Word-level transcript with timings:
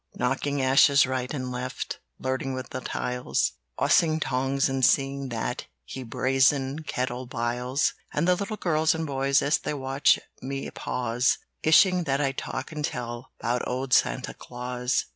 "Knocking 0.15 0.63
ashes 0.63 1.05
right 1.05 1.31
and 1.31 1.51
left, 1.51 1.99
Flirting 2.19 2.55
with 2.55 2.71
the 2.71 2.81
tiles; 2.81 3.51
Bossing 3.77 4.19
tongs 4.19 4.67
and 4.67 4.83
seeing 4.83 5.29
that 5.29 5.67
The 5.93 6.01
brazen 6.01 6.81
kettle 6.81 7.27
biles. 7.27 7.93
"And 8.11 8.27
the 8.27 8.33
little 8.33 8.57
girls 8.57 8.95
and 8.95 9.05
boys 9.05 9.43
As 9.43 9.59
they 9.59 9.75
watch 9.75 10.17
me 10.41 10.67
pause, 10.71 11.37
Wishing 11.63 12.05
that 12.05 12.19
I'd 12.19 12.39
talk 12.39 12.71
and 12.71 12.83
tell 12.83 13.33
'Bout 13.39 13.61
old 13.67 13.93
Santa 13.93 14.33
Claus! 14.33 15.05